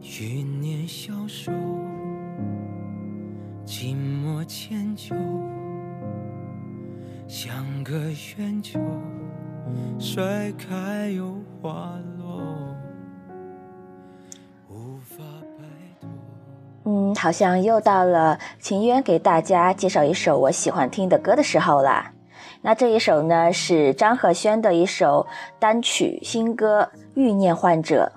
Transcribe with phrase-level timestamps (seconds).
[0.00, 1.50] 余年消瘦，
[3.66, 5.14] 寂寞迁就，
[7.26, 7.92] 像个
[8.38, 8.80] 圆球，
[9.98, 12.40] 摔开又滑落，
[14.68, 15.24] 无法
[15.58, 15.64] 摆
[16.00, 16.08] 脱。
[16.84, 22.12] 嗯，好像又到了秦渊给大家介绍一首我喜欢听的歌的时候啦。
[22.62, 25.26] 那这一首呢是张赫宣的一首
[25.58, 28.12] 单曲新歌《欲念患者》。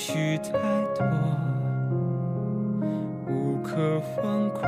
[0.00, 0.52] 绪太
[0.96, 1.04] 多，
[3.28, 4.62] 无可放空，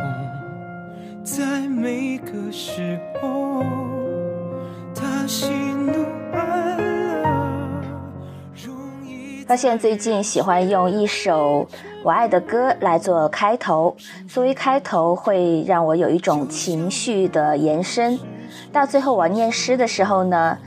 [1.25, 3.65] 在每个时候，
[4.95, 6.77] 他喜怒哀
[8.55, 11.67] 乐，发现最近喜欢用一首
[12.05, 13.97] 我爱的歌来做开头，
[14.29, 18.19] 作为开头会让我有一种情绪的延伸。
[18.71, 20.59] 到最后我念诗的时候呢，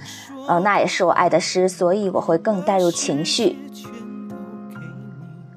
[0.48, 3.60] 呃，那也是我爱的诗，所以我会更带入情绪。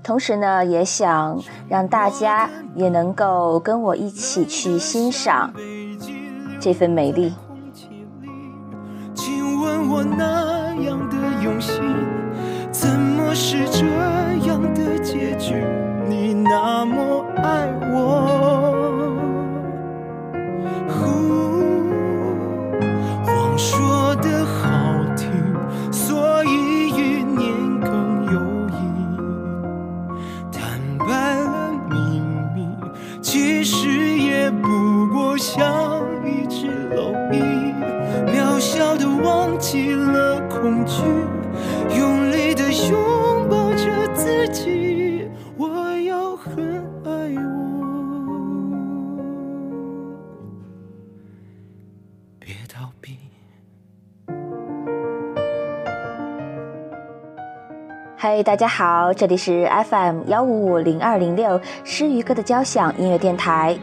[0.08, 5.52] 同时呢，也想让大家也能够跟我一起去欣赏
[6.58, 7.34] 这份美丽。
[9.14, 11.82] 请问我那样的用心，
[12.70, 13.84] 怎么是这
[14.48, 15.62] 样的结局？
[16.08, 18.37] 你那么爱我，
[46.40, 46.54] 很
[47.04, 47.50] 爱我，
[52.38, 53.18] 别逃避。
[58.16, 63.76] 嗨，大家好，这里是 FM 幺五五零二零六诗与歌的交响音乐电台，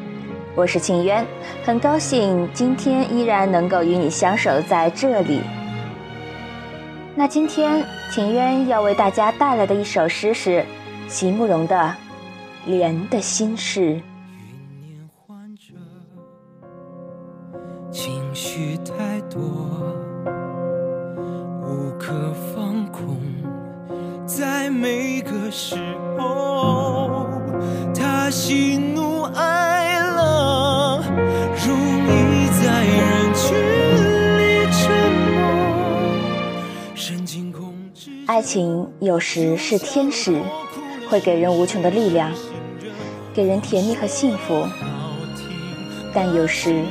[0.56, 1.26] 我是庆渊，
[1.66, 5.42] 很高兴今天依然能够与你相守在这里。
[7.16, 10.64] 那今天庆渊要为大家带来的一首诗是
[11.10, 11.76] 席慕容的
[12.66, 13.80] 《莲的心事》。
[13.84, 14.02] 欲
[14.82, 15.74] 念患者，
[17.92, 19.40] 情绪太多，
[21.62, 23.18] 无可放空，
[24.26, 25.76] 在每个时
[26.18, 27.28] 候，
[27.94, 31.04] 他喜怒哀乐，
[31.68, 31.78] 容
[32.08, 33.56] 易在人群
[34.40, 34.90] 里沉
[35.36, 38.10] 默，神经控制。
[38.26, 40.42] 爱情有时是天使，
[41.08, 42.32] 会给人无穷的力量，
[43.36, 44.66] 给人甜蜜和幸福。
[46.14, 46.86] 但有时，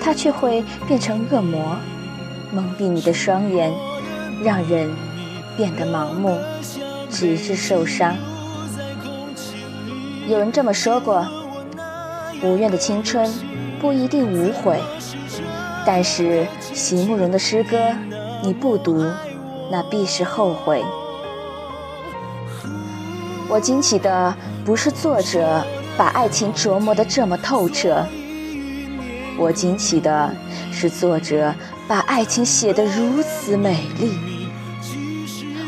[0.00, 1.76] 它却会变成恶魔，
[2.52, 3.72] 蒙蔽你的双眼，
[4.44, 4.94] 让人
[5.56, 6.36] 变得盲目，
[7.08, 8.14] 直至受伤。
[10.28, 11.26] 有人这么说过：
[12.42, 13.32] 无怨的青春
[13.80, 14.78] 不一定无悔，
[15.86, 17.78] 但是席慕容的诗歌，
[18.42, 19.10] 你不读，
[19.70, 20.84] 那必是后悔。
[23.52, 25.62] 我惊奇的不是作者
[25.94, 28.02] 把爱情琢磨得这么透彻，
[29.38, 30.34] 我惊奇的
[30.72, 31.54] 是作者
[31.86, 34.14] 把爱情写得如此美丽。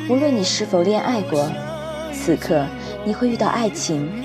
[0.09, 1.47] 无论你是否恋爱过，
[2.11, 2.65] 此刻
[3.05, 4.25] 你会遇到爱情，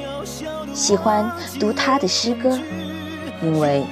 [0.73, 1.29] 喜欢
[1.59, 2.57] 读他的诗歌，
[3.43, 3.83] 因为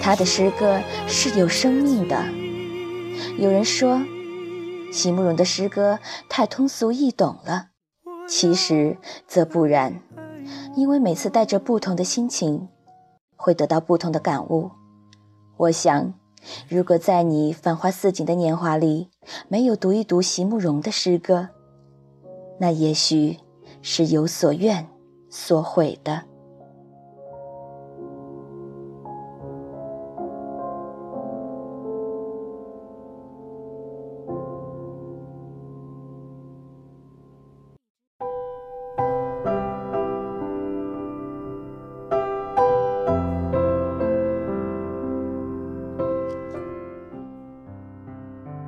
[0.00, 2.24] 他的诗歌是有生命的。
[3.38, 4.00] 有人说，
[4.92, 5.98] 席慕容的诗歌
[6.28, 7.70] 太通俗易懂了。
[8.28, 10.02] 其实则不然，
[10.74, 12.68] 因为每次带着不同的心情，
[13.36, 14.70] 会得到不同的感悟。
[15.56, 16.12] 我想，
[16.68, 19.10] 如果在你繁花似锦的年华里，
[19.48, 21.48] 没有读一读席慕容的诗歌，
[22.58, 23.38] 那也许
[23.80, 24.88] 是有所怨，
[25.30, 26.24] 所悔的。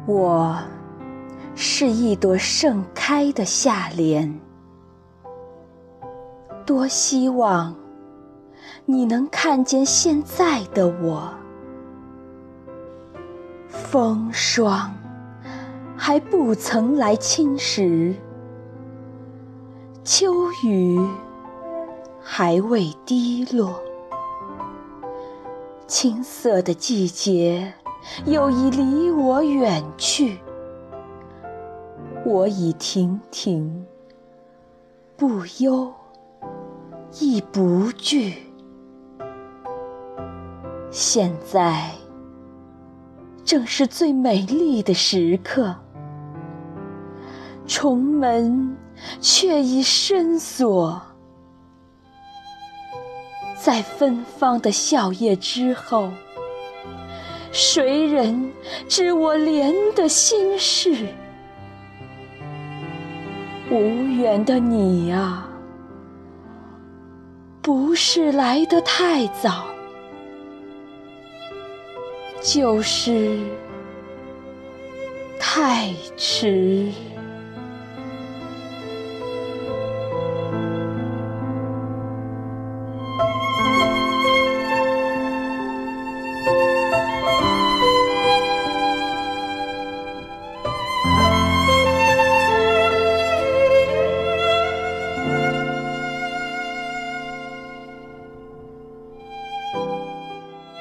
[0.08, 0.58] 我
[1.54, 4.40] 是一朵盛开的夏莲，
[6.64, 7.76] 多希望
[8.86, 11.30] 你能看见现在的我。
[13.68, 14.94] 风霜
[15.94, 18.14] 还不曾来侵蚀，
[20.02, 21.06] 秋雨
[22.22, 23.78] 还未滴落，
[25.86, 27.74] 青涩的季节
[28.24, 30.38] 又已离我远去。
[32.24, 33.86] 我已亭亭，
[35.16, 35.92] 不忧
[37.20, 38.34] 亦不惧。
[40.90, 41.90] 现在
[43.44, 45.74] 正是最美丽的时刻，
[47.66, 48.76] 重门
[49.20, 51.00] 却已深锁。
[53.56, 56.10] 在芬芳的笑靥之后，
[57.50, 58.52] 谁人
[58.88, 61.06] 知我怜的心事？
[63.70, 65.48] 无缘的你啊，
[67.60, 69.66] 不是来得太早，
[72.40, 73.38] 就是
[75.38, 76.90] 太迟。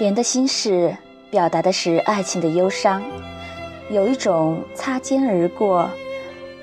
[0.08, 0.96] 莲的心事
[1.30, 3.04] 表达的是爱情的忧伤，
[3.92, 5.90] 有一种擦肩而过、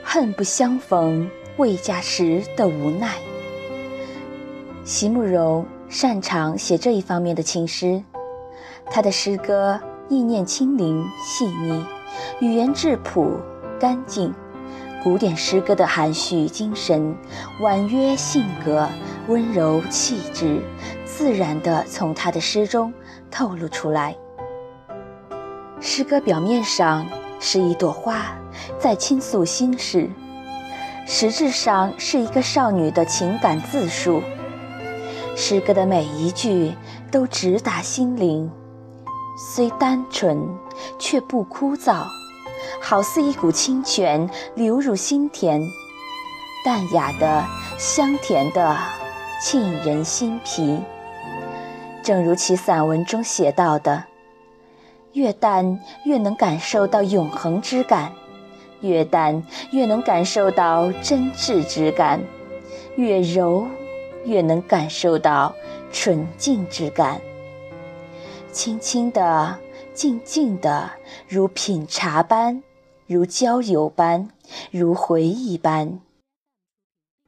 [0.02, 3.16] 恨不相逢未嫁时的无奈。
[4.82, 8.02] 席慕容擅长写这一方面的情诗，
[8.86, 11.84] 他的诗歌意念清灵细腻，
[12.40, 13.38] 语言质朴
[13.78, 14.32] 干净，
[15.02, 17.14] 古典诗歌的含蓄精神、
[17.60, 18.88] 婉约性格、
[19.28, 20.62] 温柔气质，
[21.04, 22.90] 自然地从他的诗中。
[23.34, 24.16] 透露出来。
[25.80, 27.04] 诗歌表面上
[27.40, 28.38] 是一朵花
[28.78, 30.08] 在倾诉心事，
[31.04, 34.22] 实质上是一个少女的情感自述。
[35.36, 36.72] 诗歌的每一句
[37.10, 38.48] 都直达心灵，
[39.36, 40.48] 虽单纯
[40.96, 42.04] 却不枯燥，
[42.80, 45.60] 好似一股清泉流入心田，
[46.64, 47.44] 淡雅的、
[47.76, 48.76] 香甜的，
[49.42, 50.78] 沁人心脾。
[52.04, 54.04] 正如其散文中写到的
[55.14, 58.12] ：“越淡越能感受到永恒之感，
[58.82, 59.42] 越淡
[59.72, 62.22] 越能感受到真挚之感，
[62.96, 63.66] 越柔
[64.26, 65.54] 越能感受到
[65.90, 67.18] 纯净之感。
[68.52, 69.58] 轻轻的，
[69.94, 70.90] 静静的，
[71.26, 72.62] 如品茶般，
[73.06, 74.28] 如郊游般，
[74.70, 76.00] 如回忆般。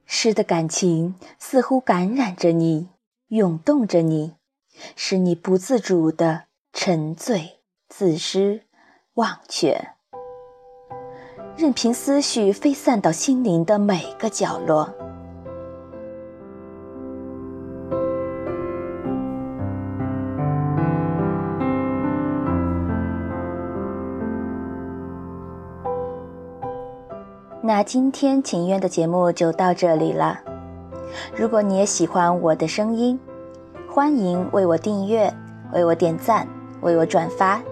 [0.04, 2.90] 诗的感情似乎感染着你，
[3.28, 4.34] 涌动着你。”
[4.94, 8.62] 使你不自主的沉醉、自失、
[9.14, 9.92] 忘却，
[11.56, 14.92] 任凭思绪飞散到心灵的每个角落。
[27.62, 30.38] 那今天情愿的节目就到这里了。
[31.34, 33.18] 如果你也喜欢我的声音，
[33.96, 35.32] 欢迎为我订阅，
[35.72, 36.46] 为我点赞，
[36.82, 37.62] 为我转发，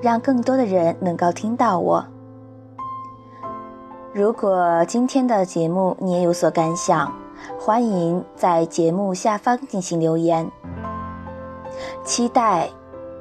[0.00, 2.06] 让更多的人能够听到我。
[4.12, 7.12] 如果今天的节目你也有所感想，
[7.58, 10.48] 欢迎在节目下方进行留言。
[12.04, 12.70] 期待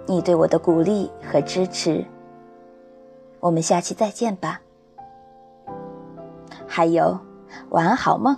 [0.05, 2.05] 你对我的鼓励和支持。
[3.39, 4.61] 我们下期再见吧。
[6.67, 7.17] 还有，
[7.69, 8.37] 晚安好梦。